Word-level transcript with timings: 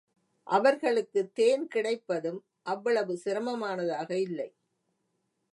அவர்களுக்குத் 0.47 1.29
தேன் 1.33 1.67
கிடைப்பதும் 1.67 2.39
அவ்வளவு 2.65 3.19
சிரமமானதாக 3.25 4.11
இல்லை. 4.19 4.49